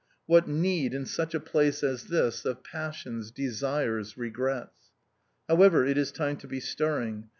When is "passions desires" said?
2.63-4.17